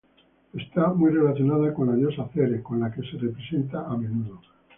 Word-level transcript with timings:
Está 0.55 0.87
muy 0.95 1.11
relacionada 1.11 1.71
con 1.75 1.87
la 1.89 1.93
diosa 1.93 2.27
Ceres, 2.33 2.63
con 2.63 2.79
la 2.79 2.91
que 2.91 3.03
se 3.03 3.19
representa 3.19 3.85
a 3.85 3.95
menudo. 3.95 4.41